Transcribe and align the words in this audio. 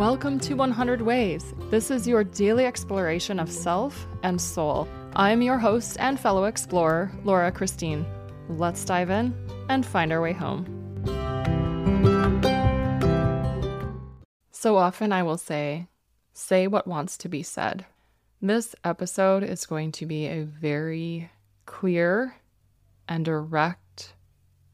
Welcome 0.00 0.40
to 0.40 0.54
100 0.54 1.02
Ways. 1.02 1.52
This 1.68 1.90
is 1.90 2.08
your 2.08 2.24
daily 2.24 2.64
exploration 2.64 3.38
of 3.38 3.52
self 3.52 4.06
and 4.22 4.40
soul. 4.40 4.88
I'm 5.14 5.42
your 5.42 5.58
host 5.58 5.98
and 6.00 6.18
fellow 6.18 6.44
explorer, 6.44 7.12
Laura 7.22 7.52
Christine. 7.52 8.06
Let's 8.48 8.82
dive 8.82 9.10
in 9.10 9.34
and 9.68 9.84
find 9.84 10.10
our 10.10 10.22
way 10.22 10.32
home. 10.32 10.64
So 14.52 14.78
often 14.78 15.12
I 15.12 15.22
will 15.22 15.36
say, 15.36 15.88
say 16.32 16.66
what 16.66 16.86
wants 16.86 17.18
to 17.18 17.28
be 17.28 17.42
said. 17.42 17.84
This 18.40 18.74
episode 18.82 19.42
is 19.42 19.66
going 19.66 19.92
to 19.92 20.06
be 20.06 20.28
a 20.28 20.44
very 20.44 21.30
clear 21.66 22.36
and 23.06 23.22
direct 23.22 24.14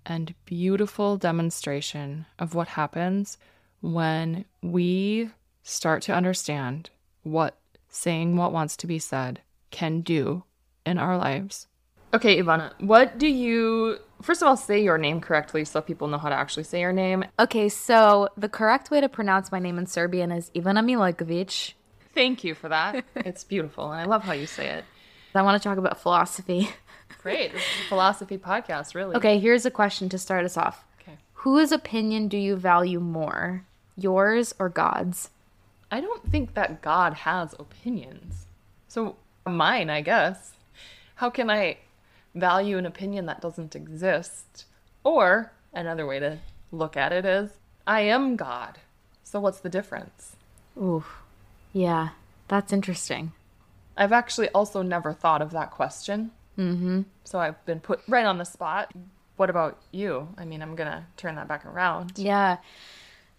and 0.07 0.37
beautiful 0.45 1.17
demonstration 1.17 2.27
of 2.39 2.55
what 2.55 2.69
happens 2.69 3.39
when 3.81 4.45
we 4.63 5.31
start 5.63 6.03
to 6.03 6.15
understand 6.15 6.91
what 7.23 7.57
saying 7.89 8.37
what 8.37 8.53
wants 8.53 8.77
to 8.77 8.87
be 8.87 8.99
said 8.99 9.41
can 9.71 10.01
do 10.01 10.45
in 10.85 10.99
our 10.99 11.19
lives. 11.19 11.67
Okay, 12.15 12.41
Ivana, 12.41 12.73
what 12.81 13.19
do 13.19 13.27
you 13.27 13.99
first 14.23 14.43
of 14.43 14.49
all 14.49 14.57
say 14.57 14.83
your 14.83 14.97
name 14.97 15.21
correctly 15.21 15.65
so 15.65 15.81
people 15.81 16.09
know 16.09 16.19
how 16.19 16.29
to 16.29 16.35
actually 16.35 16.65
say 16.65 16.81
your 16.81 16.93
name? 16.93 17.25
Okay, 17.39 17.69
so 17.69 18.29
the 18.37 18.49
correct 18.49 18.91
way 18.91 19.01
to 19.01 19.09
pronounce 19.09 19.51
my 19.51 19.59
name 19.59 19.79
in 19.79 19.87
Serbian 19.87 20.31
is 20.31 20.51
Ivana 20.55 20.85
Milokovic. 20.85 21.75
Thank 22.15 22.45
you 22.45 22.55
for 22.55 22.69
that. 22.69 23.05
it's 23.17 23.45
beautiful 23.45 23.91
and 23.91 24.01
I 24.01 24.05
love 24.05 24.23
how 24.23 24.33
you 24.33 24.47
say 24.47 24.69
it. 24.69 24.85
I 25.35 25.43
want 25.43 25.61
to 25.61 25.69
talk 25.69 25.77
about 25.77 26.01
philosophy. 26.01 26.71
Great. 27.23 27.53
This 27.53 27.61
is 27.61 27.85
a 27.85 27.89
philosophy 27.89 28.39
podcast, 28.39 28.95
really. 28.95 29.17
Okay, 29.17 29.39
here's 29.39 29.67
a 29.67 29.71
question 29.71 30.09
to 30.09 30.19
start 30.19 30.47
us 30.47 30.57
off. 30.57 30.86
Whose 31.47 31.71
opinion 31.71 32.27
do 32.27 32.37
you 32.37 32.57
value 32.57 32.99
more? 32.99 33.63
Yours 33.97 34.53
or 34.59 34.69
God's? 34.69 35.31
I 35.93 36.01
don't 36.01 36.29
think 36.29 36.55
that 36.55 36.83
God 36.83 37.15
has 37.15 37.55
opinions. 37.57 38.47
So 38.89 39.15
mine, 39.47 39.89
I 39.89 40.01
guess. 40.01 40.55
How 41.15 41.31
can 41.31 41.49
I 41.49 41.77
value 42.35 42.79
an 42.79 42.85
opinion 42.85 43.27
that 43.27 43.41
doesn't 43.41 43.77
exist? 43.77 44.65
Or 45.05 45.53
another 45.73 46.05
way 46.05 46.19
to 46.19 46.39
look 46.73 46.97
at 46.97 47.13
it 47.13 47.25
is 47.25 47.53
I 47.87 48.01
am 48.01 48.35
God. 48.35 48.79
So 49.23 49.39
what's 49.39 49.61
the 49.61 49.69
difference? 49.69 50.35
Ooh, 50.77 51.05
yeah, 51.73 52.09
that's 52.49 52.73
interesting. 52.73 53.31
I've 53.97 54.11
actually 54.11 54.49
also 54.49 54.83
never 54.83 55.13
thought 55.13 55.43
of 55.43 55.53
that 55.53 55.71
question. 55.71 56.33
Mm-hmm. 56.59 57.03
So 57.23 57.39
I've 57.39 57.65
been 57.67 57.79
put 57.79 58.01
right 58.09 58.27
on 58.27 58.39
the 58.39 58.45
spot. 58.45 58.93
What 59.37 59.51
about 59.51 59.79
you? 59.93 60.29
I 60.39 60.45
mean, 60.45 60.63
I'm 60.63 60.77
going 60.77 60.91
to 60.91 61.05
turn 61.17 61.35
that 61.37 61.49
back 61.49 61.67
around. 61.67 62.13
Yeah. 62.17 62.59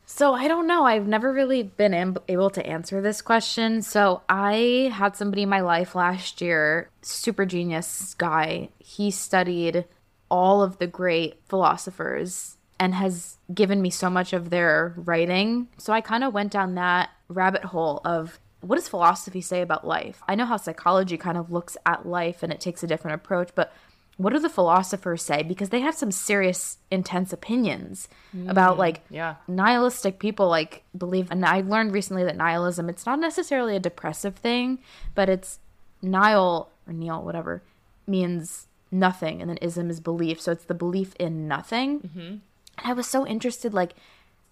So 0.05 0.33
I 0.33 0.47
don't 0.47 0.67
know. 0.67 0.85
I've 0.85 1.07
never 1.07 1.33
really 1.33 1.63
been 1.63 2.15
able 2.27 2.49
to 2.51 2.65
answer 2.65 3.01
this 3.01 3.21
question. 3.21 3.81
So 3.81 4.21
I 4.29 4.89
had 4.93 5.17
somebody 5.17 5.43
in 5.43 5.49
my 5.49 5.59
life 5.59 5.95
last 5.95 6.39
year, 6.39 6.89
super 7.01 7.45
genius 7.45 8.13
guy. 8.13 8.69
He 8.79 9.11
studied 9.11 9.85
all 10.31 10.63
of 10.63 10.77
the 10.77 10.87
great 10.87 11.41
philosophers 11.49 12.57
and 12.79 12.95
has 12.95 13.37
given 13.53 13.81
me 13.81 13.89
so 13.89 14.09
much 14.09 14.31
of 14.33 14.49
their 14.49 14.93
writing. 14.97 15.67
So 15.77 15.91
I 15.91 15.99
kind 15.99 16.23
of 16.23 16.33
went 16.33 16.53
down 16.53 16.75
that 16.75 17.09
rabbit 17.27 17.65
hole 17.65 18.01
of 18.05 18.39
what 18.61 18.75
does 18.75 18.87
philosophy 18.87 19.41
say 19.41 19.61
about 19.61 19.85
life? 19.85 20.21
I 20.27 20.35
know 20.35 20.45
how 20.45 20.57
psychology 20.57 21.17
kind 21.17 21.37
of 21.37 21.51
looks 21.51 21.75
at 21.85 22.07
life 22.07 22.43
and 22.43 22.53
it 22.53 22.59
takes 22.59 22.81
a 22.81 22.87
different 22.87 23.15
approach, 23.15 23.49
but 23.55 23.73
what 24.17 24.33
do 24.33 24.39
the 24.39 24.49
philosophers 24.49 25.21
say? 25.21 25.43
Because 25.43 25.69
they 25.69 25.81
have 25.81 25.95
some 25.95 26.11
serious, 26.11 26.77
intense 26.91 27.31
opinions 27.31 28.09
about 28.47 28.77
like 28.77 29.01
yeah. 29.09 29.35
nihilistic 29.47 30.19
people 30.19 30.47
like 30.47 30.83
believe 30.97 31.31
and 31.31 31.45
I 31.45 31.61
learned 31.61 31.93
recently 31.93 32.23
that 32.23 32.35
nihilism 32.35 32.89
it's 32.89 33.05
not 33.05 33.19
necessarily 33.19 33.75
a 33.75 33.79
depressive 33.79 34.35
thing, 34.35 34.79
but 35.15 35.29
it's 35.29 35.59
nihil 36.01 36.69
or 36.87 36.93
nihil, 36.93 37.23
whatever, 37.23 37.61
means 38.07 38.67
nothing 38.91 39.41
and 39.41 39.49
then 39.49 39.57
ism 39.57 39.89
is 39.89 39.99
belief. 39.99 40.41
So 40.41 40.51
it's 40.51 40.65
the 40.65 40.73
belief 40.73 41.13
in 41.19 41.47
nothing. 41.47 41.99
Mm-hmm. 41.99 42.35
I 42.77 42.93
was 42.93 43.07
so 43.07 43.25
interested, 43.25 43.73
like, 43.73 43.93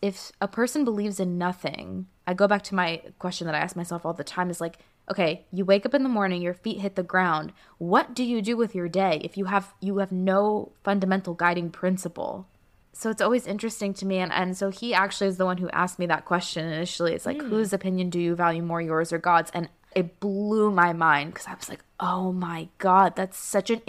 if 0.01 0.31
a 0.41 0.47
person 0.47 0.83
believes 0.83 1.19
in 1.19 1.37
nothing, 1.37 2.07
I 2.27 2.33
go 2.33 2.47
back 2.47 2.63
to 2.63 2.75
my 2.75 3.01
question 3.19 3.45
that 3.47 3.55
I 3.55 3.59
ask 3.59 3.75
myself 3.75 4.05
all 4.05 4.13
the 4.13 4.23
time 4.23 4.49
is 4.49 4.59
like, 4.59 4.77
okay, 5.09 5.45
you 5.51 5.65
wake 5.65 5.85
up 5.85 5.93
in 5.93 6.03
the 6.03 6.09
morning, 6.09 6.41
your 6.41 6.53
feet 6.53 6.79
hit 6.79 6.95
the 6.95 7.03
ground. 7.03 7.53
What 7.77 8.13
do 8.13 8.23
you 8.23 8.41
do 8.41 8.57
with 8.57 8.75
your 8.75 8.89
day 8.89 9.21
if 9.23 9.37
you 9.37 9.45
have 9.45 9.73
you 9.79 9.97
have 9.97 10.11
no 10.11 10.71
fundamental 10.83 11.33
guiding 11.33 11.69
principle? 11.69 12.47
So 12.93 13.09
it's 13.09 13.21
always 13.21 13.45
interesting 13.45 13.93
to 13.95 14.05
me 14.05 14.19
and, 14.19 14.31
and 14.31 14.55
so 14.55 14.69
he 14.69 14.93
actually 14.93 15.27
is 15.27 15.37
the 15.37 15.45
one 15.45 15.57
who 15.57 15.69
asked 15.71 15.99
me 15.99 16.05
that 16.05 16.23
question 16.23 16.65
initially. 16.65 17.13
It's 17.13 17.25
like, 17.25 17.41
hmm. 17.41 17.49
whose 17.49 17.73
opinion 17.73 18.09
do 18.09 18.19
you 18.19 18.35
value 18.35 18.61
more, 18.61 18.81
yours 18.81 19.11
or 19.11 19.17
God's? 19.17 19.51
And 19.53 19.67
it 19.93 20.19
blew 20.19 20.71
my 20.71 20.93
mind 20.93 21.33
because 21.33 21.47
I 21.47 21.55
was 21.55 21.67
like, 21.67 21.83
oh 21.99 22.31
my 22.31 22.69
God, 22.77 23.15
that's 23.15 23.37
such 23.37 23.69
an 23.69 23.81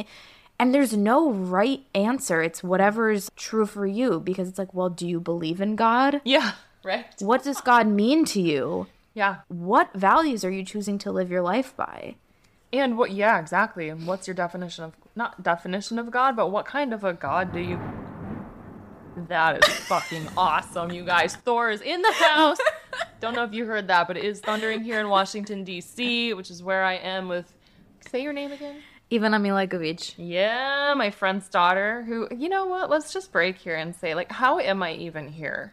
and 0.58 0.74
there's 0.74 0.96
no 0.96 1.30
right 1.30 1.84
answer. 1.94 2.42
It's 2.42 2.62
whatever's 2.62 3.30
true 3.36 3.66
for 3.66 3.86
you 3.86 4.20
because 4.20 4.48
it's 4.48 4.58
like, 4.58 4.72
well, 4.72 4.88
do 4.88 5.06
you 5.06 5.20
believe 5.20 5.60
in 5.60 5.76
God? 5.76 6.20
Yeah, 6.24 6.52
right. 6.82 7.04
What 7.18 7.44
does 7.44 7.60
God 7.60 7.86
mean 7.86 8.24
to 8.26 8.40
you? 8.40 8.86
Yeah. 9.16 9.36
What 9.48 9.94
values 9.94 10.44
are 10.44 10.50
you 10.50 10.62
choosing 10.62 10.98
to 10.98 11.10
live 11.10 11.30
your 11.30 11.40
life 11.40 11.74
by? 11.74 12.16
And 12.70 12.98
what 12.98 13.12
yeah, 13.12 13.40
exactly. 13.40 13.88
What's 13.88 14.28
your 14.28 14.34
definition 14.34 14.84
of 14.84 14.92
not 15.14 15.42
definition 15.42 15.98
of 15.98 16.10
God, 16.10 16.36
but 16.36 16.52
what 16.52 16.66
kind 16.66 16.92
of 16.92 17.02
a 17.02 17.14
God 17.14 17.50
do 17.50 17.60
you 17.60 17.80
That 19.28 19.66
is 19.66 19.74
fucking 19.86 20.28
awesome, 20.36 20.92
you 20.92 21.02
guys. 21.02 21.34
Thor 21.34 21.70
is 21.70 21.80
in 21.80 22.02
the 22.02 22.12
house. 22.12 22.58
Don't 23.20 23.34
know 23.34 23.44
if 23.44 23.54
you 23.54 23.64
heard 23.64 23.88
that, 23.88 24.06
but 24.06 24.18
it 24.18 24.24
is 24.24 24.40
thundering 24.40 24.82
here 24.82 25.00
in 25.00 25.08
Washington 25.08 25.64
D.C., 25.64 26.34
which 26.34 26.50
is 26.50 26.62
where 26.62 26.84
I 26.84 26.96
am 26.96 27.28
with 27.28 27.50
Say 28.10 28.22
your 28.22 28.34
name 28.34 28.52
again. 28.52 28.82
Ivana 29.10 29.40
Milakovic. 29.40 30.14
Yeah, 30.18 30.92
my 30.94 31.10
friend's 31.10 31.48
daughter 31.48 32.02
who, 32.02 32.28
you 32.36 32.50
know 32.50 32.66
what? 32.66 32.90
Let's 32.90 33.14
just 33.14 33.32
break 33.32 33.56
here 33.56 33.76
and 33.76 33.96
say 33.96 34.14
like 34.14 34.30
how 34.30 34.58
am 34.58 34.82
I 34.82 34.92
even 34.92 35.28
here? 35.28 35.72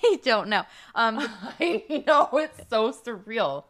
I 0.04 0.18
don't 0.24 0.48
know. 0.48 0.62
Um, 0.94 1.18
I 1.60 2.04
know 2.06 2.28
it's 2.34 2.68
so 2.68 2.92
surreal. 2.92 3.64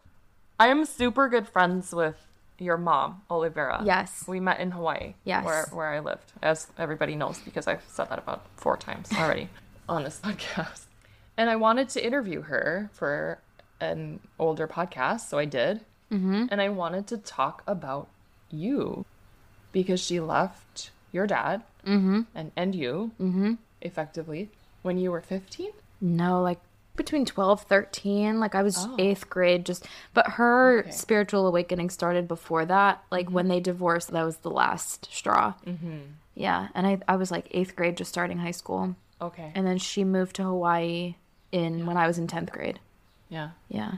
I 0.59 0.69
am 0.69 0.85
super 0.85 1.29
good 1.29 1.49
friends 1.49 1.93
with 1.95 2.17
your 2.59 2.77
mom, 2.77 3.23
Olivera. 3.31 3.85
Yes. 3.87 4.25
We 4.29 4.41
met 4.41 4.61
in 4.61 4.71
Hawaii. 4.73 5.15
Yes. 5.25 5.45
Where 5.45 5.67
where 5.73 5.89
I 5.89 6.01
lived, 6.01 6.33
as 6.43 6.67
everybody 6.79 7.15
knows, 7.17 7.39
because 7.39 7.67
I've 7.67 7.83
said 7.89 8.11
that 8.11 8.19
about 8.19 8.45
four 8.57 8.77
times 8.77 9.09
already 9.17 9.49
on 9.89 10.05
this 10.05 10.21
podcast. 10.23 10.85
And 11.39 11.49
I 11.49 11.57
wanted 11.57 11.89
to 11.91 12.05
interview 12.05 12.43
her 12.43 12.91
for 12.93 13.39
an 13.81 14.21
older 14.39 14.69
podcast, 14.69 15.21
so 15.31 15.39
I 15.39 15.47
did. 15.47 15.81
Mm-hmm. 16.13 16.47
And 16.51 16.61
I 16.61 16.69
wanted 16.69 17.07
to 17.09 17.17
talk 17.17 17.63
about 17.67 18.09
you 18.51 19.07
because 19.73 20.01
she 20.01 20.21
left 20.21 20.91
your 21.13 21.27
dad 21.27 21.63
Mm-hmm. 21.87 22.21
and 22.35 22.53
and 22.57 22.75
you 22.75 23.13
Mhm. 23.19 23.57
effectively 23.81 24.51
when 24.83 24.99
you 24.99 25.11
were 25.11 25.23
15 25.23 25.71
no, 26.01 26.41
like 26.43 26.59
between 26.97 27.25
12, 27.25 27.63
13. 27.63 28.41
Like 28.41 28.55
I 28.55 28.63
was 28.63 28.77
Oh. 28.79 28.97
eighth 28.99 29.31
grade, 29.31 29.65
just, 29.65 29.87
but 30.13 30.27
her 30.33 30.81
Okay. 30.81 30.91
spiritual 30.91 31.47
awakening 31.47 31.91
started 31.91 32.29
before 32.29 32.65
that. 32.67 33.03
Like 33.11 33.31
when 33.31 33.49
they 33.49 33.61
divorced, 33.61 34.11
that 34.11 34.23
was 34.23 34.37
the 34.39 34.51
last 34.51 35.09
straw. 35.13 35.55
mm-hmm. 35.67 35.99
Yeah. 36.35 36.69
And 36.75 36.87
I, 36.87 36.99
I 37.09 37.17
was 37.17 37.31
like 37.31 37.49
eighth 37.53 37.75
grade, 37.77 37.97
just 37.97 38.11
starting 38.11 38.39
high 38.39 38.51
school. 38.51 38.97
okay 39.21 39.53
And 39.55 39.67
then 39.67 39.79
she 39.79 40.05
moved 40.05 40.37
to 40.37 40.43
Hawaii 40.43 41.15
in 41.53 41.87
when 41.87 41.97
I 41.97 42.07
was 42.07 42.19
in 42.19 42.27
10th 42.27 42.51
grade. 42.53 42.79
yeah 43.29 43.51
Yeah. 43.69 43.93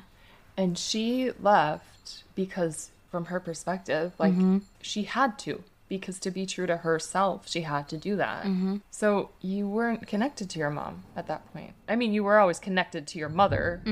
And 0.56 0.76
she 0.78 1.32
left 1.40 2.24
because, 2.34 2.90
from 3.10 3.26
her 3.26 3.40
perspective, 3.40 4.12
like 4.18 4.34
she 4.80 5.04
had 5.04 5.38
to. 5.40 5.62
Because 5.92 6.18
to 6.20 6.30
be 6.30 6.46
true 6.46 6.66
to 6.72 6.78
herself, 6.78 7.46
she 7.52 7.60
had 7.72 7.84
to 7.90 7.98
do 7.98 8.16
that. 8.16 8.46
So 8.90 9.28
you 9.42 9.68
weren't 9.68 10.06
connected 10.06 10.48
to 10.52 10.58
your 10.58 10.70
mom 10.70 10.94
at 11.14 11.26
that 11.26 11.42
point. 11.52 11.74
I 11.86 11.96
mean, 11.96 12.14
you 12.14 12.24
were 12.24 12.38
always 12.38 12.58
connected 12.58 13.06
to 13.08 13.18
your 13.18 13.28
mother, 13.28 13.82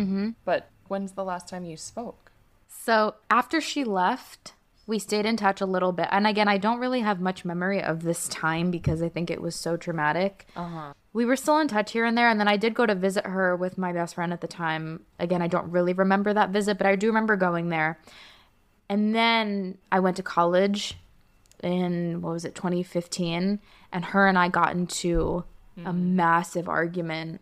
but 0.46 0.60
when's 0.88 1.12
the 1.12 1.24
last 1.24 1.46
time 1.48 1.64
you 1.66 1.76
spoke? 1.76 2.32
So 2.68 3.16
after 3.30 3.60
she 3.60 3.84
left, 3.84 4.54
we 4.86 4.98
stayed 4.98 5.26
in 5.26 5.36
touch 5.36 5.60
a 5.60 5.66
little 5.66 5.92
bit. 5.92 6.08
And 6.10 6.26
again, 6.26 6.48
I 6.48 6.56
don't 6.56 6.80
really 6.80 7.02
have 7.02 7.20
much 7.20 7.44
memory 7.44 7.82
of 7.82 8.02
this 8.02 8.28
time 8.28 8.70
because 8.70 9.02
I 9.02 9.08
think 9.10 9.30
it 9.30 9.42
was 9.42 9.54
so 9.54 9.76
traumatic. 9.76 10.46
Uh 10.56 10.68
huh. 10.68 10.92
we 11.12 11.24
were 11.26 11.36
still 11.36 11.58
in 11.58 11.68
touch 11.68 11.92
here 11.92 12.06
and 12.06 12.16
there. 12.16 12.30
And 12.30 12.40
then 12.40 12.48
I 12.48 12.56
did 12.56 12.72
go 12.74 12.86
to 12.86 12.94
visit 12.94 13.26
her 13.26 13.54
with 13.54 13.76
my 13.76 13.92
best 13.92 14.14
friend 14.14 14.32
at 14.32 14.40
the 14.40 14.48
time. 14.48 15.04
Again, 15.18 15.42
I 15.42 15.48
don't 15.48 15.70
really 15.70 15.92
remember 15.92 16.32
that 16.32 16.48
visit, 16.50 16.78
but 16.78 16.86
I 16.86 16.96
do 16.96 17.08
remember 17.08 17.36
going 17.36 17.68
there. 17.68 17.98
And 18.88 19.14
then 19.14 19.76
I 19.92 20.00
went 20.00 20.16
to 20.16 20.22
college 20.22 20.96
in, 21.60 22.22
what 22.22 22.32
was 22.32 22.44
it, 22.44 22.54
2015. 22.54 23.60
And 23.92 24.04
her 24.06 24.26
and 24.26 24.38
I 24.38 24.48
got 24.48 24.72
into 24.72 25.44
a 25.76 25.80
mm-hmm. 25.80 26.16
massive 26.16 26.68
argument 26.68 27.40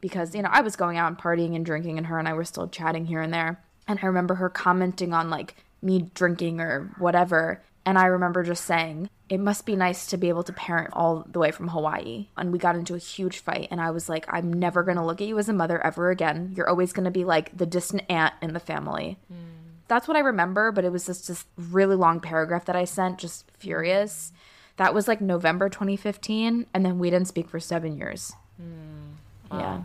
because, 0.00 0.34
you 0.34 0.42
know, 0.42 0.50
I 0.50 0.62
was 0.62 0.76
going 0.76 0.96
out 0.96 1.08
and 1.08 1.18
partying 1.18 1.54
and 1.54 1.64
drinking, 1.64 1.98
and 1.98 2.06
her 2.06 2.18
and 2.18 2.26
I 2.26 2.32
were 2.32 2.44
still 2.44 2.68
chatting 2.68 3.06
here 3.06 3.20
and 3.20 3.32
there. 3.32 3.62
And 3.86 3.98
I 4.02 4.06
remember 4.06 4.36
her 4.36 4.48
commenting 4.48 5.12
on 5.12 5.30
like 5.30 5.56
me 5.82 6.10
drinking 6.14 6.60
or 6.60 6.94
whatever. 6.98 7.62
And 7.84 7.98
I 7.98 8.06
remember 8.06 8.42
just 8.42 8.64
saying, 8.64 9.08
it 9.28 9.40
must 9.40 9.64
be 9.64 9.76
nice 9.76 10.06
to 10.06 10.16
be 10.16 10.28
able 10.28 10.42
to 10.42 10.52
parent 10.52 10.90
all 10.92 11.26
the 11.30 11.38
way 11.38 11.50
from 11.50 11.68
Hawaii. 11.68 12.28
And 12.36 12.52
we 12.52 12.58
got 12.58 12.76
into 12.76 12.94
a 12.94 12.98
huge 12.98 13.38
fight. 13.38 13.68
And 13.70 13.80
I 13.80 13.90
was 13.90 14.08
like, 14.08 14.26
I'm 14.28 14.52
never 14.52 14.82
going 14.82 14.96
to 14.96 15.04
look 15.04 15.20
at 15.20 15.26
you 15.26 15.38
as 15.38 15.48
a 15.48 15.52
mother 15.52 15.84
ever 15.84 16.10
again. 16.10 16.52
You're 16.56 16.68
always 16.68 16.92
going 16.92 17.04
to 17.04 17.10
be 17.10 17.24
like 17.24 17.56
the 17.56 17.66
distant 17.66 18.02
aunt 18.08 18.34
in 18.42 18.52
the 18.52 18.60
family. 18.60 19.18
Mm. 19.32 19.49
That's 19.90 20.08
what 20.08 20.16
I 20.16 20.20
remember. 20.20 20.72
But 20.72 20.86
it 20.86 20.92
was 20.92 21.04
just 21.04 21.28
this 21.28 21.44
really 21.58 21.96
long 21.96 22.20
paragraph 22.20 22.64
that 22.64 22.76
I 22.76 22.84
sent, 22.84 23.18
just 23.18 23.50
furious. 23.58 24.32
That 24.78 24.94
was 24.94 25.06
like 25.06 25.20
November 25.20 25.68
2015. 25.68 26.66
And 26.72 26.86
then 26.86 26.98
we 26.98 27.10
didn't 27.10 27.28
speak 27.28 27.50
for 27.50 27.60
seven 27.60 27.98
years. 27.98 28.32
Hmm. 28.56 29.58
Yeah. 29.58 29.82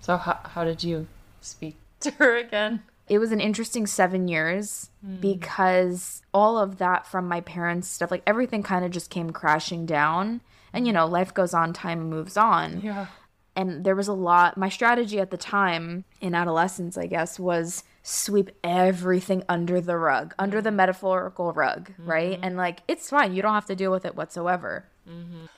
So 0.00 0.16
how 0.16 0.40
how 0.44 0.64
did 0.64 0.84
you 0.84 1.06
speak 1.40 1.76
to 2.00 2.10
her 2.12 2.36
again? 2.36 2.82
it 3.10 3.18
was 3.18 3.32
an 3.32 3.40
interesting 3.40 3.88
seven 3.88 4.28
years 4.28 4.88
hmm. 5.04 5.16
because 5.16 6.22
all 6.32 6.56
of 6.56 6.78
that 6.78 7.04
from 7.04 7.26
my 7.26 7.40
parents' 7.40 7.88
stuff, 7.88 8.10
like 8.10 8.22
everything 8.24 8.62
kind 8.62 8.84
of 8.84 8.92
just 8.92 9.10
came 9.10 9.30
crashing 9.30 9.84
down. 9.84 10.40
And 10.72 10.86
you 10.86 10.92
know, 10.92 11.06
life 11.06 11.34
goes 11.34 11.52
on, 11.52 11.72
time 11.72 12.08
moves 12.08 12.36
on. 12.36 12.80
Yeah. 12.80 13.08
And 13.56 13.84
there 13.84 13.96
was 13.96 14.06
a 14.06 14.12
lot. 14.12 14.56
My 14.56 14.68
strategy 14.68 15.18
at 15.18 15.32
the 15.32 15.36
time 15.36 16.04
in 16.20 16.36
adolescence, 16.36 16.96
I 16.96 17.06
guess, 17.06 17.40
was 17.40 17.82
sweep 18.02 18.50
everything 18.64 19.42
under 19.48 19.80
the 19.80 19.96
rug, 19.96 20.34
under 20.38 20.60
the 20.62 20.70
metaphorical 20.70 21.52
rug, 21.52 21.92
right? 21.98 22.38
And 22.42 22.56
like, 22.56 22.82
it's 22.88 23.10
fine. 23.10 23.34
You 23.34 23.42
don't 23.42 23.54
have 23.54 23.66
to 23.66 23.76
deal 23.76 23.90
with 23.92 24.04
it 24.04 24.16
whatsoever. 24.16 24.86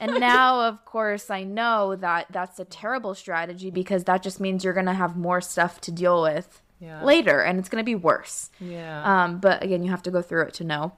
And 0.00 0.14
now, 0.18 0.62
of 0.62 0.84
course, 0.86 1.28
I 1.30 1.44
know 1.44 1.94
that 1.96 2.26
that's 2.30 2.58
a 2.58 2.64
terrible 2.64 3.14
strategy 3.14 3.70
because 3.70 4.04
that 4.04 4.22
just 4.22 4.40
means 4.40 4.64
you're 4.64 4.72
going 4.72 4.86
to 4.86 4.94
have 4.94 5.16
more 5.16 5.40
stuff 5.42 5.80
to 5.82 5.92
deal 5.92 6.22
with 6.22 6.62
Yeah. 6.80 7.04
later 7.04 7.40
and 7.40 7.58
it's 7.58 7.68
going 7.68 7.82
to 7.82 7.86
be 7.86 7.94
worse. 7.94 8.50
Yeah. 8.58 9.02
Um, 9.24 9.38
but 9.40 9.62
again, 9.62 9.82
you 9.84 9.90
have 9.90 10.02
to 10.04 10.10
go 10.10 10.22
through 10.22 10.42
it 10.46 10.54
to 10.54 10.64
know. 10.64 10.92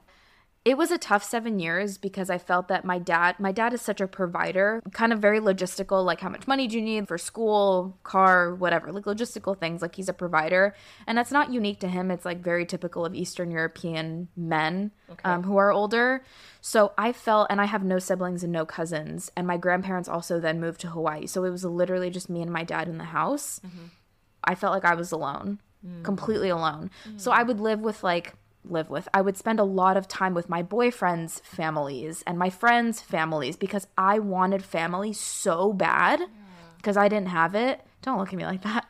It 0.65 0.79
was 0.79 0.89
a 0.89 0.97
tough 0.97 1.23
seven 1.23 1.59
years 1.59 1.99
because 1.99 2.31
I 2.31 2.39
felt 2.39 2.69
that 2.69 2.83
my 2.83 2.97
dad, 2.97 3.39
my 3.39 3.51
dad 3.51 3.71
is 3.71 3.83
such 3.83 4.01
a 4.01 4.07
provider, 4.07 4.81
kind 4.93 5.13
of 5.13 5.19
very 5.19 5.39
logistical, 5.39 6.03
like 6.03 6.21
how 6.21 6.29
much 6.29 6.47
money 6.47 6.67
do 6.67 6.75
you 6.75 6.81
need 6.81 7.07
for 7.07 7.19
school, 7.19 7.95
car, 8.01 8.55
whatever, 8.55 8.91
like 8.91 9.03
logistical 9.03 9.55
things. 9.55 9.83
Like 9.83 9.93
he's 9.93 10.09
a 10.09 10.13
provider, 10.13 10.73
and 11.05 11.15
that's 11.15 11.31
not 11.31 11.53
unique 11.53 11.79
to 11.81 11.87
him. 11.87 12.09
It's 12.09 12.25
like 12.25 12.39
very 12.39 12.65
typical 12.65 13.05
of 13.05 13.13
Eastern 13.13 13.51
European 13.51 14.27
men 14.35 14.89
um, 15.23 15.43
who 15.43 15.55
are 15.57 15.71
older. 15.71 16.23
So 16.61 16.93
I 16.97 17.11
felt, 17.13 17.45
and 17.51 17.61
I 17.61 17.65
have 17.65 17.83
no 17.83 17.99
siblings 17.99 18.43
and 18.43 18.51
no 18.51 18.65
cousins, 18.65 19.31
and 19.37 19.45
my 19.45 19.57
grandparents 19.57 20.09
also 20.09 20.39
then 20.39 20.59
moved 20.59 20.81
to 20.81 20.87
Hawaii. 20.87 21.27
So 21.27 21.43
it 21.43 21.51
was 21.51 21.63
literally 21.63 22.09
just 22.09 22.27
me 22.27 22.41
and 22.41 22.51
my 22.51 22.63
dad 22.63 22.87
in 22.87 22.97
the 22.97 23.03
house. 23.03 23.61
Mm-hmm. 23.63 23.85
I 24.43 24.55
felt 24.55 24.73
like 24.73 24.85
I 24.85 24.95
was 24.95 25.11
alone, 25.11 25.59
mm. 25.85 26.03
completely 26.03 26.49
alone. 26.49 26.89
Mm. 27.07 27.21
So 27.21 27.31
I 27.31 27.43
would 27.43 27.59
live 27.59 27.81
with 27.81 28.03
like 28.03 28.33
live 28.71 28.89
with. 28.89 29.07
I 29.13 29.21
would 29.21 29.37
spend 29.37 29.59
a 29.59 29.63
lot 29.63 29.97
of 29.97 30.07
time 30.07 30.33
with 30.33 30.49
my 30.49 30.63
boyfriends' 30.63 31.41
families 31.41 32.23
and 32.25 32.37
my 32.37 32.49
friends' 32.49 33.01
families 33.01 33.55
because 33.55 33.87
I 33.97 34.19
wanted 34.19 34.63
family 34.63 35.13
so 35.13 35.73
bad 35.73 36.21
because 36.77 36.97
I 36.97 37.07
didn't 37.07 37.29
have 37.29 37.55
it. 37.55 37.81
Don't 38.01 38.19
look 38.19 38.29
at 38.29 38.35
me 38.35 38.45
like 38.45 38.61
that. 38.63 38.84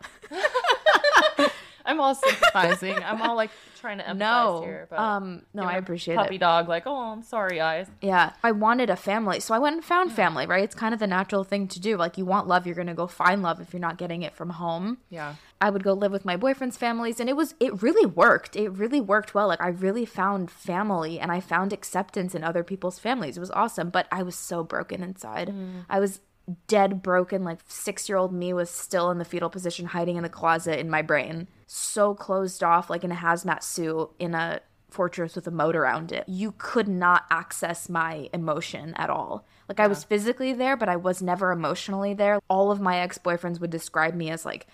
I'm 1.86 2.00
all 2.00 2.16
sympathizing. 2.16 2.96
I'm 3.04 3.22
all 3.22 3.36
like 3.36 3.52
trying 3.80 4.00
to 4.00 4.04
empathize 4.06 4.18
no. 4.18 4.62
here. 4.64 4.88
But 4.90 5.00
Um 5.00 5.44
no, 5.54 5.64
I 5.64 5.74
appreciate 5.74 6.16
puppy 6.16 6.24
it. 6.24 6.28
Puppy 6.28 6.38
dog, 6.40 6.68
like, 6.68 6.84
oh, 6.86 7.12
I'm 7.12 7.24
sorry, 7.24 7.62
eyes. 7.62 7.88
Yeah. 8.02 8.34
I 8.44 8.52
wanted 8.52 8.90
a 8.90 8.96
family. 8.96 9.40
So 9.40 9.54
I 9.54 9.60
went 9.60 9.76
and 9.76 9.86
found 9.86 10.12
family, 10.12 10.46
right? 10.46 10.64
It's 10.64 10.76
kind 10.76 10.94
of 10.94 11.00
the 11.00 11.08
natural 11.08 11.44
thing 11.44 11.68
to 11.70 11.80
do. 11.80 11.98
Like 11.98 12.18
you 12.18 12.26
want 12.26 12.48
love, 12.48 12.66
you're 12.66 12.76
going 12.76 12.88
to 12.88 12.94
go 12.94 13.08
find 13.08 13.42
love 13.42 13.62
if 13.62 13.74
you're 13.74 13.80
not 13.80 13.98
getting 13.98 14.24
it 14.24 14.36
from 14.36 14.52
home. 14.52 14.98
Yeah. 15.10 15.36
I 15.62 15.70
would 15.70 15.84
go 15.84 15.94
live 15.94 16.12
with 16.12 16.26
my 16.26 16.36
boyfriend's 16.36 16.78
families 16.78 17.20
and 17.20 17.30
it 17.30 17.36
was 17.36 17.56
it 17.60 17.82
really 17.82 18.06
worked. 18.06 18.56
It 18.56 18.70
really 18.70 19.02
worked 19.02 19.34
well. 19.34 19.48
Like 19.48 19.62
I 19.62 19.70
really 19.70 20.06
found 20.06 20.52
family 20.52 21.20
and 21.20 21.32
I 21.32 21.40
found 21.40 21.72
acceptance 21.72 22.36
in 22.36 22.44
other 22.44 22.64
people's 22.64 23.00
families. 23.00 23.38
It 23.38 23.40
was 23.40 23.52
awesome, 23.52 23.90
but 23.90 24.08
I 24.12 24.22
was 24.24 24.36
so 24.36 24.64
broken 24.64 25.02
inside. 25.02 25.54
I 25.90 26.00
was 26.00 26.20
dead 26.68 27.02
broken 27.02 27.44
like 27.44 27.68
6-year-old 27.68 28.34
me 28.34 28.54
was 28.54 28.70
still 28.70 29.12
in 29.12 29.18
the 29.18 29.26
fetal 29.26 29.50
position 29.50 29.88
hiding 29.88 30.18
in 30.18 30.24
the 30.24 30.30
closet 30.30 30.80
in 30.80 30.90
my 30.90 31.02
brain. 31.02 31.48
So 31.68 32.14
closed 32.14 32.64
off 32.64 32.90
like 32.90 33.04
in 33.04 33.12
a 33.12 33.16
hazmat 33.16 33.64
suit 33.64 34.12
in 34.20 34.36
a 34.36 34.62
fortress 34.90 35.36
with 35.36 35.48
a 35.48 35.52
moat 35.52 35.76
around 35.76 36.12
it. 36.12 36.24
You 36.28 36.54
could 36.58 36.88
not 36.88 37.26
access 37.30 37.90
my 37.90 38.30
emotion 38.34 38.94
at 38.96 39.10
all. 39.10 39.46
Like 39.68 39.80
I 39.80 39.88
was 39.88 40.04
physically 40.04 40.54
there, 40.54 40.78
but 40.78 40.90
I 40.90 40.96
was 40.96 41.22
never 41.22 41.52
emotionally 41.52 42.14
there. 42.14 42.40
All 42.50 42.72
of 42.72 42.80
my 42.80 43.00
ex-boyfriends 43.00 43.60
would 43.60 43.72
describe 43.72 44.14
me 44.14 44.30
as 44.30 44.46
like 44.46 44.68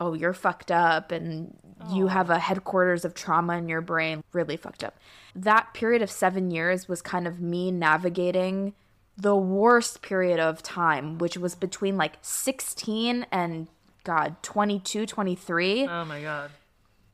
oh, 0.00 0.14
you're 0.14 0.32
fucked 0.32 0.70
up 0.70 1.12
and 1.12 1.54
you 1.92 2.06
have 2.06 2.30
a 2.30 2.38
headquarters 2.38 3.04
of 3.04 3.14
trauma 3.14 3.58
in 3.58 3.68
your 3.68 3.82
brain, 3.82 4.24
really 4.32 4.56
fucked 4.56 4.82
up. 4.82 4.96
That 5.34 5.74
period 5.74 6.00
of 6.00 6.10
seven 6.10 6.50
years 6.50 6.88
was 6.88 7.02
kind 7.02 7.26
of 7.26 7.40
me 7.40 7.70
navigating 7.70 8.72
the 9.20 9.36
worst 9.36 10.02
period 10.02 10.40
of 10.40 10.62
time, 10.62 11.18
which 11.18 11.36
was 11.36 11.54
between 11.54 11.96
like 11.96 12.16
16 12.22 13.26
and 13.30 13.66
God, 14.04 14.42
22, 14.42 15.06
23. 15.06 15.86
Oh 15.86 16.04
my 16.04 16.22
god. 16.22 16.50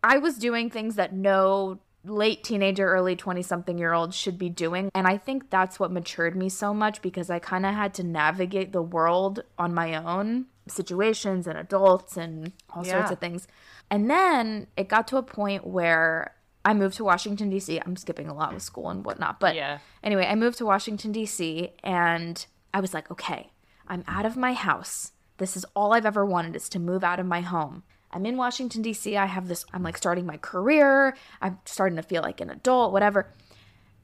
I 0.05 0.19
was 0.19 0.37
doing 0.37 0.71
things 0.71 0.95
that 0.95 1.13
no 1.13 1.81
late 2.05 2.45
teenager, 2.45 2.87
early 2.87 3.17
20 3.17 3.43
something 3.43 3.79
year 3.79 3.93
old 3.93 4.15
should 4.15 4.39
be 4.39 4.49
doing. 4.49 4.91
And 4.95 5.09
I 5.09 5.17
think 5.17 5.51
that's 5.51 5.81
what 5.81 5.91
matured 5.91 6.37
me 6.37 6.49
so 6.49 6.73
much 6.73 7.03
because 7.03 7.29
I 7.29 7.41
kind 7.41 7.67
of 7.67 7.75
had 7.75 7.93
to 7.95 8.05
navigate 8.05 8.73
the 8.73 8.83
world 8.83 9.43
on 9.59 9.75
my 9.75 9.97
own 9.97 10.47
situations 10.69 11.49
and 11.49 11.59
adults 11.59 12.17
and 12.17 12.53
all 12.71 12.85
sorts 12.85 13.11
of 13.11 13.19
things. 13.19 13.49
And 13.91 14.09
then 14.09 14.69
it 14.77 14.89
got 14.89 15.09
to 15.09 15.17
a 15.17 15.23
point 15.23 15.67
where 15.67 16.36
I 16.67 16.75
moved 16.75 16.97
to 16.97 17.05
Washington, 17.05 17.49
D.C. 17.49 17.81
I'm 17.87 17.95
skipping 17.95 18.29
a 18.29 18.35
lot 18.35 18.53
with 18.53 18.63
school 18.63 18.91
and 18.91 19.05
whatnot. 19.05 19.39
But 19.39 19.55
Yeah. 19.55 19.79
anyway, 20.03 20.27
I 20.27 20.35
moved 20.35 20.59
to 20.59 20.67
Washington, 20.67 21.13
D.C. 21.13 21.73
and 21.85 22.45
I 22.75 22.81
was 22.81 22.93
like, 22.93 23.09
okay, 23.09 23.53
I'm 23.87 24.03
out 24.09 24.27
of 24.27 24.37
my 24.37 24.53
house. 24.53 25.13
This 25.39 25.57
is 25.57 25.65
all 25.77 25.93
I've 25.95 26.05
ever 26.05 26.27
wanted 26.27 26.57
is 26.57 26.69
to 26.71 26.81
move 26.81 27.05
out 27.05 27.21
of 27.21 27.27
my 27.27 27.41
home. 27.41 27.85
I'm 28.11 28.27
in 28.27 28.37
Washington, 28.37 28.83
D.C. 28.83 29.17
I 29.17 29.27
have 29.27 29.47
this, 29.47 29.65
I'm 29.73 29.85
like 29.85 29.97
starting 29.97 30.27
my 30.27 30.39
career. 30.39 31.17
I'm 31.41 31.59
starting 31.65 31.97
to 31.97 32.03
feel 32.03 32.23
like 32.23 32.41
an 32.41 32.51
adult, 32.51 32.93
whatever. 32.93 33.33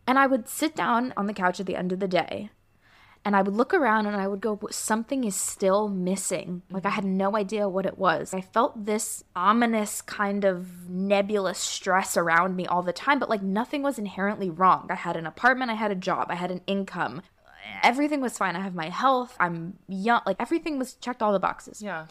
And 0.07 0.17
I 0.17 0.29
would 0.29 0.49
sit 0.49 0.77
down 0.77 1.13
on 1.17 1.27
the 1.27 1.35
couch 1.35 1.59
at 1.59 1.67
the 1.67 1.75
end 1.77 1.91
of 1.91 1.99
the 1.99 2.09
day 2.09 2.51
and 3.25 3.37
I 3.37 3.43
would 3.43 3.55
look 3.55 3.73
around 3.73 4.07
and 4.07 4.17
I 4.17 4.27
would 4.27 4.41
go, 4.41 4.59
something 4.71 5.25
is 5.25 5.37
still 5.37 5.89
missing. 5.89 6.63
Like 6.71 6.85
I 6.85 6.89
mm-hmm. 6.89 6.95
had 6.97 7.05
no 7.05 7.37
idea 7.37 7.69
what 7.69 7.87
it 7.87 7.99
was. 7.99 8.35
I 8.35 8.41
felt 8.41 8.85
this 8.85 9.23
ominous 9.37 10.03
kind 10.03 10.45
of 10.45 10.89
nebulous 10.89 11.59
stress 11.59 12.17
around 12.17 12.57
me 12.57 12.67
all 12.67 12.83
the 12.83 12.93
time, 12.93 13.19
but 13.19 13.31
like 13.31 13.43
nothing 13.43 13.83
was 13.83 13.99
inherently 13.99 14.51
wrong. 14.51 14.89
I 14.91 14.97
had 14.97 15.17
an 15.17 15.27
apartment, 15.27 15.71
I 15.71 15.75
had 15.75 15.93
a 15.93 15.97
job, 15.97 16.27
I 16.31 16.35
had 16.35 16.51
an 16.51 16.63
income. 16.67 17.23
Everything 17.83 18.21
was 18.21 18.37
fine. 18.37 18.57
I 18.57 18.61
have 18.61 18.75
my 18.75 18.89
health. 18.89 19.37
I'm 19.39 19.79
young. 19.89 20.21
Like 20.27 20.37
everything 20.41 20.79
was 20.79 20.95
checked 20.95 21.23
all 21.23 21.33
the 21.33 21.39
boxes. 21.39 21.81
Yeah. 21.81 22.07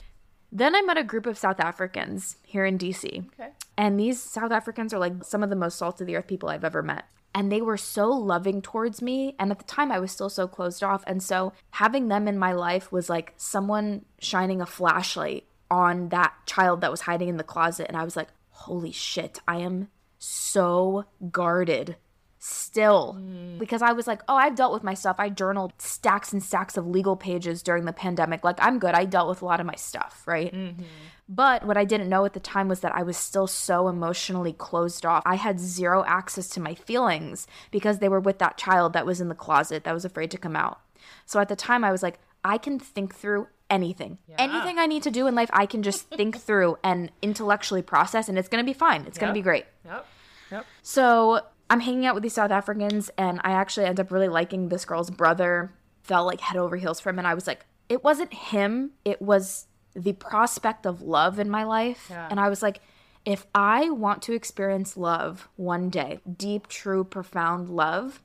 Then 0.51 0.75
I 0.75 0.81
met 0.81 0.97
a 0.97 1.03
group 1.03 1.25
of 1.25 1.37
South 1.37 1.59
Africans 1.59 2.37
here 2.43 2.65
in 2.65 2.77
DC. 2.77 3.25
Okay. 3.39 3.51
And 3.77 3.99
these 3.99 4.21
South 4.21 4.51
Africans 4.51 4.93
are 4.93 4.99
like 4.99 5.23
some 5.23 5.43
of 5.43 5.49
the 5.49 5.55
most 5.55 5.77
salt 5.77 6.01
of 6.01 6.07
the 6.07 6.15
earth 6.15 6.27
people 6.27 6.49
I've 6.49 6.65
ever 6.65 6.83
met. 6.83 7.05
And 7.33 7.49
they 7.49 7.61
were 7.61 7.77
so 7.77 8.09
loving 8.09 8.61
towards 8.61 9.01
me. 9.01 9.35
And 9.39 9.51
at 9.51 9.59
the 9.59 9.65
time, 9.65 9.91
I 9.91 9.99
was 9.99 10.11
still 10.11 10.29
so 10.29 10.47
closed 10.47 10.83
off. 10.83 11.03
And 11.07 11.23
so 11.23 11.53
having 11.71 12.09
them 12.09 12.27
in 12.27 12.37
my 12.37 12.51
life 12.51 12.91
was 12.91 13.09
like 13.09 13.33
someone 13.37 14.03
shining 14.19 14.59
a 14.59 14.65
flashlight 14.65 15.45
on 15.69 16.09
that 16.09 16.33
child 16.45 16.81
that 16.81 16.91
was 16.91 17.01
hiding 17.01 17.29
in 17.29 17.37
the 17.37 17.43
closet. 17.43 17.87
And 17.87 17.95
I 17.95 18.03
was 18.03 18.17
like, 18.17 18.27
holy 18.49 18.91
shit, 18.91 19.39
I 19.47 19.57
am 19.59 19.87
so 20.19 21.05
guarded 21.31 21.95
still 22.43 23.19
mm. 23.19 23.59
because 23.59 23.83
I 23.83 23.91
was 23.91 24.07
like, 24.07 24.21
oh, 24.27 24.35
I've 24.35 24.55
dealt 24.55 24.73
with 24.73 24.83
my 24.83 24.95
stuff. 24.95 25.17
I 25.19 25.29
journaled 25.29 25.73
stacks 25.77 26.33
and 26.33 26.41
stacks 26.41 26.75
of 26.75 26.87
legal 26.87 27.15
pages 27.15 27.61
during 27.61 27.85
the 27.85 27.93
pandemic. 27.93 28.43
Like, 28.43 28.57
I'm 28.59 28.79
good. 28.79 28.95
I 28.95 29.05
dealt 29.05 29.29
with 29.29 29.43
a 29.43 29.45
lot 29.45 29.59
of 29.59 29.67
my 29.67 29.75
stuff, 29.75 30.23
right? 30.25 30.51
Mm-hmm. 30.51 30.81
But 31.29 31.67
what 31.67 31.77
I 31.77 31.85
didn't 31.85 32.09
know 32.09 32.25
at 32.25 32.33
the 32.33 32.39
time 32.39 32.67
was 32.67 32.79
that 32.79 32.95
I 32.95 33.03
was 33.03 33.15
still 33.15 33.45
so 33.45 33.87
emotionally 33.87 34.53
closed 34.53 35.05
off. 35.05 35.21
I 35.23 35.35
had 35.35 35.59
zero 35.59 36.03
access 36.05 36.49
to 36.49 36.59
my 36.59 36.73
feelings 36.73 37.45
because 37.69 37.99
they 37.99 38.09
were 38.09 38.19
with 38.19 38.39
that 38.39 38.57
child 38.57 38.93
that 38.93 39.05
was 39.05 39.21
in 39.21 39.29
the 39.29 39.35
closet 39.35 39.83
that 39.83 39.93
was 39.93 40.03
afraid 40.03 40.31
to 40.31 40.39
come 40.39 40.55
out. 40.55 40.81
So 41.27 41.39
at 41.39 41.47
the 41.47 41.55
time, 41.55 41.83
I 41.83 41.91
was 41.91 42.01
like, 42.01 42.19
I 42.43 42.57
can 42.57 42.79
think 42.79 43.13
through 43.13 43.47
anything. 43.69 44.17
Anything 44.39 44.79
I 44.79 44.87
need 44.87 45.03
to 45.03 45.11
do 45.11 45.27
in 45.27 45.35
life, 45.35 45.51
I 45.53 45.67
can 45.67 45.83
just 45.83 46.09
think 46.09 46.37
through 46.41 46.79
and 46.83 47.11
intellectually 47.21 47.83
process, 47.83 48.27
and 48.29 48.37
it's 48.39 48.49
going 48.49 48.63
to 48.63 48.67
be 48.67 48.77
fine. 48.77 49.05
It's 49.05 49.19
going 49.19 49.29
to 49.29 49.37
be 49.37 49.43
great. 49.43 49.65
Yep. 49.85 50.07
Yep. 50.51 50.65
So 50.81 51.41
I'm 51.71 51.79
hanging 51.79 52.05
out 52.05 52.15
with 52.15 52.23
these 52.23 52.33
South 52.33 52.51
Africans, 52.51 53.09
and 53.17 53.39
I 53.45 53.51
actually 53.51 53.85
end 53.85 53.97
up 53.97 54.11
really 54.11 54.27
liking 54.27 54.67
this 54.67 54.83
girl's 54.83 55.09
brother. 55.09 55.71
Fell 56.03 56.25
like 56.25 56.41
head 56.41 56.57
over 56.57 56.75
heels 56.75 56.99
for 56.99 57.09
him, 57.11 57.17
and 57.17 57.25
I 57.25 57.33
was 57.33 57.47
like, 57.47 57.65
it 57.87 58.03
wasn't 58.03 58.33
him, 58.33 58.91
it 59.05 59.21
was 59.21 59.67
the 59.95 60.11
prospect 60.11 60.85
of 60.85 61.01
love 61.01 61.39
in 61.39 61.49
my 61.49 61.63
life. 61.63 62.07
Yeah. 62.09 62.27
And 62.29 62.41
I 62.41 62.49
was 62.49 62.61
like, 62.61 62.81
if 63.23 63.45
I 63.55 63.89
want 63.89 64.21
to 64.23 64.33
experience 64.33 64.97
love 64.97 65.47
one 65.55 65.89
day, 65.89 66.19
deep, 66.37 66.67
true, 66.67 67.05
profound 67.05 67.69
love, 67.69 68.21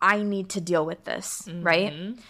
I 0.00 0.22
need 0.22 0.48
to 0.50 0.60
deal 0.60 0.86
with 0.86 1.04
this, 1.04 1.46
right? 1.60 1.92
Mm-hmm. 1.92 2.20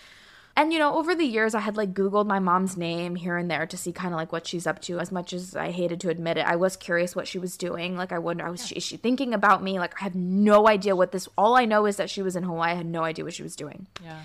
And 0.59 0.73
you 0.73 0.81
know, 0.81 0.97
over 0.97 1.15
the 1.15 1.25
years, 1.25 1.55
I 1.55 1.61
had 1.61 1.77
like 1.77 1.95
Googled 1.95 2.27
my 2.27 2.41
mom's 2.41 2.77
name 2.77 3.15
here 3.15 3.37
and 3.37 3.49
there 3.49 3.65
to 3.65 3.77
see 3.77 3.93
kind 3.93 4.13
of 4.13 4.19
like 4.19 4.33
what 4.33 4.45
she's 4.45 4.67
up 4.67 4.83
to. 4.83 4.99
As 4.99 5.13
much 5.13 5.33
as 5.33 5.55
I 5.55 5.71
hated 5.71 6.01
to 6.01 6.11
admit 6.11 6.37
it, 6.37 6.45
I 6.45 6.57
was 6.57 6.77
curious 6.77 7.15
what 7.15 7.29
she 7.29 7.39
was 7.39 7.57
doing. 7.57 7.97
Like, 7.97 8.11
I 8.11 8.19
wonder, 8.19 8.51
was 8.51 8.67
she, 8.67 8.75
is 8.75 8.83
she 8.83 8.97
thinking 8.97 9.35
about 9.35 9.63
me? 9.63 9.79
Like, 9.79 9.95
I 10.01 10.03
have 10.03 10.17
no 10.17 10.67
idea 10.67 10.97
what 10.97 11.13
this. 11.13 11.29
All 11.39 11.55
I 11.55 11.65
know 11.65 11.87
is 11.87 11.95
that 11.99 12.11
she 12.11 12.23
was 12.23 12.35
in 12.35 12.43
Hawaii. 12.43 12.73
I 12.73 12.75
had 12.75 12.87
no 12.87 13.05
idea 13.05 13.25
what 13.25 13.35
she 13.35 13.45
was 13.45 13.55
doing. 13.55 13.87
Yeah. 14.03 14.19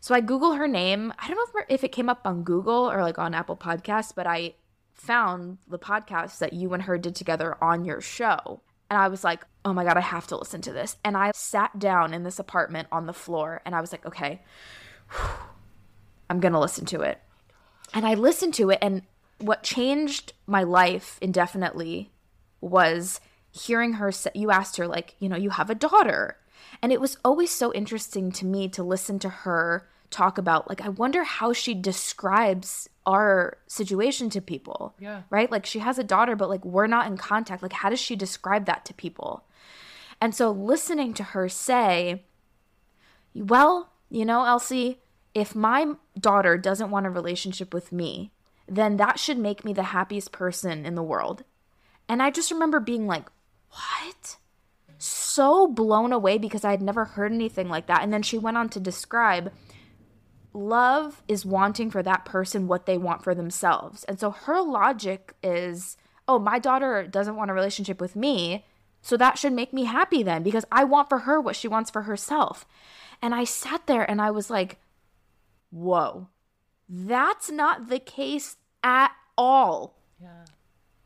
So 0.00 0.14
I 0.14 0.22
Google 0.22 0.54
her 0.54 0.66
name. 0.66 1.12
I 1.18 1.28
don't 1.28 1.36
know 1.36 1.60
if, 1.60 1.66
if 1.68 1.84
it 1.84 1.92
came 1.92 2.08
up 2.08 2.22
on 2.24 2.44
Google 2.44 2.90
or 2.90 3.02
like 3.02 3.18
on 3.18 3.34
Apple 3.34 3.56
Podcasts, 3.56 4.14
but 4.14 4.26
I 4.26 4.54
found 4.94 5.58
the 5.68 5.78
podcast 5.78 6.38
that 6.38 6.54
you 6.54 6.72
and 6.72 6.84
her 6.84 6.96
did 6.96 7.14
together 7.14 7.62
on 7.62 7.84
your 7.84 8.00
show. 8.00 8.62
And 8.88 8.98
I 8.98 9.08
was 9.08 9.22
like, 9.22 9.44
oh 9.66 9.74
my 9.74 9.84
God, 9.84 9.98
I 9.98 10.00
have 10.00 10.28
to 10.28 10.38
listen 10.38 10.62
to 10.62 10.72
this. 10.72 10.96
And 11.04 11.14
I 11.14 11.32
sat 11.34 11.78
down 11.78 12.14
in 12.14 12.22
this 12.22 12.38
apartment 12.38 12.88
on 12.90 13.04
the 13.04 13.12
floor 13.12 13.60
and 13.66 13.74
I 13.74 13.82
was 13.82 13.92
like, 13.92 14.06
okay, 14.06 14.40
I'm 16.34 16.40
going 16.40 16.52
to 16.52 16.58
listen 16.58 16.84
to 16.86 17.02
it. 17.02 17.20
And 17.94 18.04
I 18.04 18.14
listened 18.14 18.54
to 18.54 18.70
it. 18.70 18.80
And 18.82 19.02
what 19.38 19.62
changed 19.62 20.32
my 20.48 20.64
life 20.64 21.16
indefinitely 21.22 22.10
was 22.60 23.20
hearing 23.52 23.94
her 23.94 24.10
say, 24.10 24.32
you 24.34 24.50
asked 24.50 24.76
her, 24.78 24.88
like, 24.88 25.14
you 25.20 25.28
know, 25.28 25.36
you 25.36 25.50
have 25.50 25.70
a 25.70 25.76
daughter. 25.76 26.36
And 26.82 26.90
it 26.90 27.00
was 27.00 27.18
always 27.24 27.52
so 27.52 27.72
interesting 27.72 28.32
to 28.32 28.44
me 28.44 28.68
to 28.70 28.82
listen 28.82 29.20
to 29.20 29.28
her 29.28 29.88
talk 30.10 30.38
about, 30.38 30.68
like, 30.68 30.80
I 30.80 30.88
wonder 30.88 31.22
how 31.22 31.52
she 31.52 31.72
describes 31.72 32.88
our 33.06 33.58
situation 33.68 34.28
to 34.30 34.40
people. 34.40 34.96
Yeah. 34.98 35.22
Right? 35.30 35.52
Like, 35.52 35.64
she 35.64 35.78
has 35.78 36.00
a 36.00 36.04
daughter, 36.04 36.34
but 36.34 36.48
like, 36.48 36.64
we're 36.64 36.88
not 36.88 37.06
in 37.06 37.16
contact. 37.16 37.62
Like, 37.62 37.74
how 37.74 37.90
does 37.90 38.00
she 38.00 38.16
describe 38.16 38.66
that 38.66 38.84
to 38.86 38.94
people? 38.94 39.44
And 40.20 40.34
so 40.34 40.50
listening 40.50 41.14
to 41.14 41.22
her 41.22 41.48
say, 41.48 42.24
well, 43.36 43.92
you 44.10 44.24
know, 44.24 44.44
Elsie, 44.44 45.00
if 45.34 45.54
my 45.54 45.94
daughter 46.18 46.56
doesn't 46.56 46.90
want 46.90 47.06
a 47.06 47.10
relationship 47.10 47.74
with 47.74 47.92
me, 47.92 48.30
then 48.68 48.96
that 48.96 49.18
should 49.18 49.38
make 49.38 49.64
me 49.64 49.72
the 49.72 49.82
happiest 49.84 50.32
person 50.32 50.86
in 50.86 50.94
the 50.94 51.02
world. 51.02 51.44
And 52.08 52.22
I 52.22 52.30
just 52.30 52.50
remember 52.50 52.80
being 52.80 53.06
like, 53.06 53.26
what? 53.70 54.36
So 54.98 55.66
blown 55.66 56.12
away 56.12 56.38
because 56.38 56.64
I 56.64 56.70
had 56.70 56.82
never 56.82 57.04
heard 57.04 57.32
anything 57.32 57.68
like 57.68 57.86
that. 57.86 58.02
And 58.02 58.12
then 58.12 58.22
she 58.22 58.38
went 58.38 58.56
on 58.56 58.68
to 58.70 58.80
describe 58.80 59.52
love 60.52 61.22
is 61.26 61.44
wanting 61.44 61.90
for 61.90 62.02
that 62.02 62.24
person 62.24 62.68
what 62.68 62.86
they 62.86 62.96
want 62.96 63.24
for 63.24 63.34
themselves. 63.34 64.04
And 64.04 64.20
so 64.20 64.30
her 64.30 64.62
logic 64.62 65.34
is, 65.42 65.96
oh, 66.28 66.38
my 66.38 66.60
daughter 66.60 67.06
doesn't 67.06 67.36
want 67.36 67.50
a 67.50 67.54
relationship 67.54 68.00
with 68.00 68.14
me. 68.14 68.64
So 69.02 69.16
that 69.16 69.36
should 69.36 69.52
make 69.52 69.72
me 69.72 69.84
happy 69.84 70.22
then 70.22 70.42
because 70.42 70.64
I 70.70 70.84
want 70.84 71.08
for 71.08 71.20
her 71.20 71.40
what 71.40 71.56
she 71.56 71.68
wants 71.68 71.90
for 71.90 72.02
herself. 72.02 72.64
And 73.20 73.34
I 73.34 73.44
sat 73.44 73.86
there 73.86 74.08
and 74.08 74.22
I 74.22 74.30
was 74.30 74.48
like, 74.48 74.78
whoa, 75.74 76.28
that's 76.88 77.50
not 77.50 77.88
the 77.88 77.98
case 77.98 78.56
at 78.82 79.10
all. 79.36 79.98
Yeah. 80.20 80.44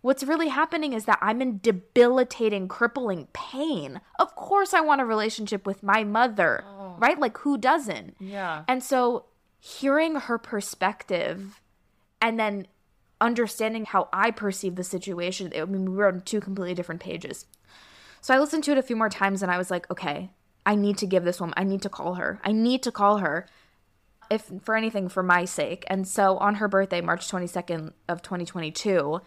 What's 0.00 0.22
really 0.22 0.48
happening 0.48 0.92
is 0.92 1.06
that 1.06 1.18
I'm 1.20 1.42
in 1.42 1.58
debilitating, 1.58 2.68
crippling 2.68 3.28
pain. 3.32 4.00
Of 4.18 4.36
course, 4.36 4.72
I 4.72 4.80
want 4.80 5.00
a 5.00 5.04
relationship 5.04 5.66
with 5.66 5.82
my 5.82 6.04
mother, 6.04 6.64
oh. 6.66 6.94
right? 6.98 7.18
Like, 7.18 7.38
who 7.38 7.58
doesn't? 7.58 8.16
Yeah. 8.20 8.64
And 8.68 8.82
so, 8.82 9.24
hearing 9.58 10.14
her 10.14 10.38
perspective 10.38 11.60
and 12.22 12.38
then 12.38 12.68
understanding 13.20 13.86
how 13.86 14.08
I 14.12 14.30
perceive 14.30 14.76
the 14.76 14.84
situation, 14.84 15.52
I 15.56 15.64
mean, 15.64 15.90
we 15.90 15.96
were 15.96 16.06
on 16.06 16.20
two 16.20 16.40
completely 16.40 16.74
different 16.74 17.00
pages. 17.00 17.46
So, 18.20 18.34
I 18.34 18.38
listened 18.38 18.64
to 18.64 18.72
it 18.72 18.78
a 18.78 18.82
few 18.82 18.96
more 18.96 19.08
times 19.08 19.42
and 19.42 19.50
I 19.50 19.58
was 19.58 19.70
like, 19.70 19.90
okay, 19.90 20.30
I 20.64 20.76
need 20.76 20.98
to 20.98 21.06
give 21.06 21.24
this 21.24 21.40
woman, 21.40 21.54
I 21.56 21.64
need 21.64 21.82
to 21.82 21.88
call 21.88 22.14
her. 22.14 22.40
I 22.44 22.52
need 22.52 22.82
to 22.84 22.92
call 22.92 23.18
her 23.18 23.46
if 24.30 24.50
for 24.62 24.76
anything 24.76 25.08
for 25.08 25.22
my 25.22 25.44
sake. 25.44 25.84
And 25.88 26.06
so 26.06 26.36
on 26.38 26.56
her 26.56 26.68
birthday, 26.68 27.00
March 27.00 27.28
22nd 27.30 27.92
of 28.08 28.22
2022, 28.22 29.20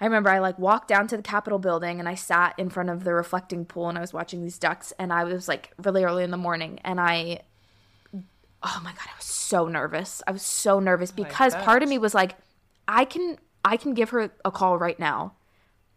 I 0.00 0.04
remember 0.04 0.30
I 0.30 0.40
like 0.40 0.58
walked 0.58 0.88
down 0.88 1.06
to 1.08 1.16
the 1.16 1.22
Capitol 1.22 1.58
building 1.58 1.98
and 1.98 2.08
I 2.08 2.14
sat 2.14 2.54
in 2.58 2.68
front 2.68 2.90
of 2.90 3.04
the 3.04 3.14
reflecting 3.14 3.64
pool 3.64 3.88
and 3.88 3.96
I 3.96 4.02
was 4.02 4.12
watching 4.12 4.42
these 4.42 4.58
ducks 4.58 4.92
and 4.98 5.12
I 5.12 5.24
was 5.24 5.48
like 5.48 5.72
really 5.82 6.04
early 6.04 6.22
in 6.22 6.30
the 6.30 6.36
morning 6.36 6.80
and 6.84 7.00
I 7.00 7.40
oh 8.62 8.80
my 8.82 8.90
god, 8.90 9.06
I 9.06 9.16
was 9.16 9.24
so 9.24 9.68
nervous. 9.68 10.22
I 10.26 10.32
was 10.32 10.42
so 10.42 10.80
nervous 10.80 11.12
because 11.12 11.54
part 11.54 11.82
of 11.82 11.88
me 11.88 11.98
was 11.98 12.14
like 12.14 12.34
I 12.86 13.04
can 13.04 13.38
I 13.64 13.76
can 13.76 13.94
give 13.94 14.10
her 14.10 14.30
a 14.44 14.50
call 14.50 14.78
right 14.78 14.98
now 14.98 15.32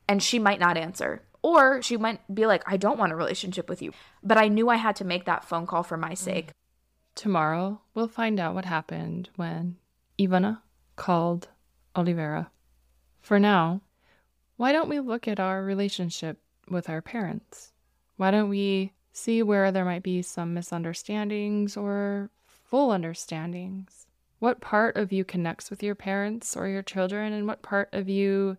and 0.07 0.23
she 0.23 0.39
might 0.39 0.59
not 0.59 0.77
answer. 0.77 1.21
Or 1.41 1.81
she 1.81 1.95
might 1.95 2.19
be 2.33 2.45
like, 2.45 2.63
I 2.65 2.75
don't 2.75 2.97
want 2.97 3.13
a 3.13 3.15
relationship 3.15 3.69
with 3.69 3.81
you. 3.81 3.93
But 4.21 4.37
I 4.37 4.49
knew 4.49 4.67
I 4.67 4.75
had 4.75 4.97
to 4.97 5.05
make 5.05 5.25
that 5.25 5.45
phone 5.45 5.65
call 5.65 5.83
for 5.83 5.95
my 5.95 6.13
sake. 6.13 6.49
Tomorrow, 7.19 7.81
we'll 7.93 8.07
find 8.07 8.39
out 8.39 8.55
what 8.55 8.63
happened 8.63 9.29
when 9.35 9.75
Ivana 10.17 10.61
called 10.95 11.49
Olivera. 11.93 12.47
For 13.19 13.37
now, 13.37 13.81
why 14.55 14.71
don't 14.71 14.87
we 14.87 15.01
look 15.01 15.27
at 15.27 15.37
our 15.37 15.61
relationship 15.61 16.37
with 16.69 16.87
our 16.87 17.01
parents? 17.01 17.73
Why 18.15 18.31
don't 18.31 18.47
we 18.47 18.93
see 19.11 19.43
where 19.43 19.69
there 19.69 19.83
might 19.83 20.01
be 20.01 20.21
some 20.21 20.53
misunderstandings 20.53 21.75
or 21.75 22.29
full 22.47 22.89
understandings? 22.89 24.07
What 24.39 24.61
part 24.61 24.95
of 24.95 25.11
you 25.11 25.25
connects 25.25 25.69
with 25.69 25.83
your 25.83 25.95
parents 25.95 26.55
or 26.55 26.69
your 26.69 26.83
children, 26.83 27.33
and 27.33 27.45
what 27.45 27.61
part 27.61 27.89
of 27.91 28.07
you 28.07 28.55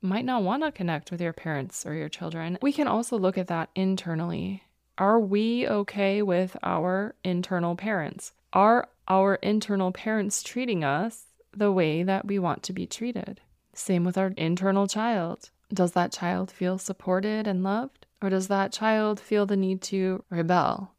might 0.00 0.24
not 0.24 0.42
want 0.42 0.62
to 0.62 0.72
connect 0.72 1.10
with 1.10 1.20
your 1.20 1.34
parents 1.34 1.84
or 1.84 1.92
your 1.92 2.08
children? 2.08 2.56
We 2.62 2.72
can 2.72 2.88
also 2.88 3.18
look 3.18 3.36
at 3.36 3.48
that 3.48 3.68
internally. 3.74 4.62
Are 4.98 5.18
we 5.18 5.66
okay 5.66 6.20
with 6.20 6.54
our 6.62 7.14
internal 7.24 7.76
parents? 7.76 8.32
Are 8.52 8.90
our 9.08 9.36
internal 9.36 9.90
parents 9.90 10.42
treating 10.42 10.84
us 10.84 11.24
the 11.56 11.72
way 11.72 12.02
that 12.02 12.26
we 12.26 12.38
want 12.38 12.62
to 12.64 12.74
be 12.74 12.86
treated? 12.86 13.40
Same 13.72 14.04
with 14.04 14.18
our 14.18 14.34
internal 14.36 14.86
child. 14.86 15.48
Does 15.72 15.92
that 15.92 16.12
child 16.12 16.50
feel 16.50 16.76
supported 16.76 17.46
and 17.46 17.62
loved? 17.62 18.04
Or 18.20 18.28
does 18.28 18.48
that 18.48 18.70
child 18.70 19.18
feel 19.18 19.46
the 19.46 19.56
need 19.56 19.80
to 19.82 20.24
rebel? 20.28 20.92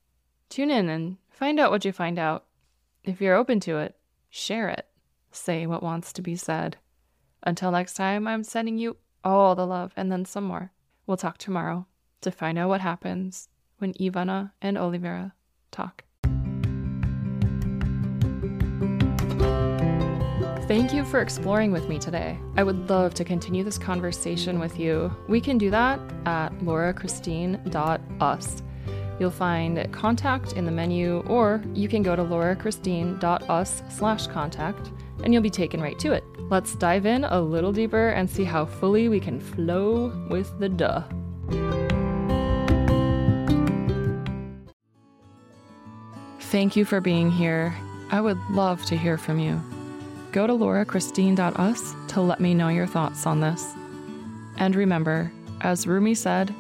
Tune 0.49 0.71
in 0.71 0.89
and 0.89 1.17
find 1.29 1.59
out 1.59 1.69
what 1.69 1.85
you 1.85 1.91
find 1.91 2.17
out. 2.17 2.45
If 3.03 3.21
you're 3.21 3.35
open 3.35 3.59
to 3.61 3.77
it, 3.77 3.95
share 4.27 4.69
it. 4.69 4.87
Say 5.31 5.67
what 5.67 5.83
wants 5.83 6.11
to 6.13 6.23
be 6.23 6.35
said. 6.35 6.77
Until 7.43 7.69
next 7.69 7.93
time, 7.93 8.25
I'm 8.27 8.43
sending 8.43 8.79
you 8.79 8.97
all 9.23 9.53
the 9.53 9.67
love 9.67 9.93
and 9.95 10.11
then 10.11 10.25
some 10.25 10.45
more. 10.45 10.71
We'll 11.05 11.17
talk 11.17 11.37
tomorrow 11.37 11.85
to 12.21 12.31
find 12.31 12.57
out 12.57 12.69
what 12.69 12.81
happens 12.81 13.49
when 13.83 13.93
Ivana 13.95 14.51
and 14.61 14.77
Olivera 14.77 15.33
talk. 15.71 16.05
Thank 20.69 20.93
you 20.93 21.03
for 21.03 21.19
exploring 21.19 21.73
with 21.73 21.89
me 21.89 21.99
today. 21.99 22.39
I 22.55 22.63
would 22.63 22.89
love 22.89 23.13
to 23.15 23.25
continue 23.25 23.65
this 23.65 23.77
conversation 23.77 24.57
with 24.57 24.79
you. 24.79 25.13
We 25.27 25.41
can 25.41 25.57
do 25.57 25.69
that 25.71 25.99
at 26.25 26.57
laurachristine.us. 26.59 28.63
You'll 29.19 29.29
find 29.29 29.91
contact 29.91 30.53
in 30.53 30.63
the 30.63 30.71
menu, 30.71 31.19
or 31.27 31.61
you 31.73 31.89
can 31.89 32.03
go 32.03 32.15
to 32.15 32.23
laurachristine.us 32.23 33.83
slash 33.89 34.27
contact, 34.27 34.93
and 35.25 35.33
you'll 35.33 35.43
be 35.43 35.49
taken 35.49 35.81
right 35.81 35.99
to 35.99 36.13
it. 36.13 36.23
Let's 36.49 36.77
dive 36.77 37.05
in 37.05 37.25
a 37.25 37.41
little 37.41 37.73
deeper 37.73 38.11
and 38.11 38.29
see 38.29 38.45
how 38.45 38.65
fully 38.65 39.09
we 39.09 39.19
can 39.19 39.41
flow 39.41 40.13
with 40.29 40.57
the 40.57 40.69
duh. 40.69 41.03
Thank 46.53 46.75
you 46.75 46.85
for 46.85 47.01
being 47.01 47.31
here. 47.31 47.75
I 48.11 48.21
would 48.21 48.37
love 48.51 48.85
to 48.85 48.95
hear 48.95 49.17
from 49.17 49.39
you. 49.39 49.59
Go 50.31 50.45
to 50.45 50.53
laurachristine.us 50.53 51.95
to 52.09 52.21
let 52.21 52.39
me 52.39 52.53
know 52.53 52.67
your 52.67 52.85
thoughts 52.85 53.25
on 53.25 53.39
this. 53.39 53.73
And 54.57 54.75
remember, 54.75 55.31
as 55.61 55.87
Rumi 55.87 56.13
said, 56.13 56.53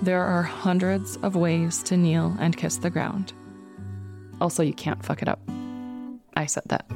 there 0.00 0.22
are 0.22 0.44
hundreds 0.44 1.16
of 1.24 1.34
ways 1.34 1.82
to 1.82 1.96
kneel 1.96 2.36
and 2.38 2.56
kiss 2.56 2.76
the 2.76 2.88
ground. 2.88 3.32
Also, 4.40 4.62
you 4.62 4.74
can't 4.74 5.04
fuck 5.04 5.22
it 5.22 5.28
up. 5.28 5.40
I 6.36 6.46
said 6.46 6.62
that. 6.66 6.86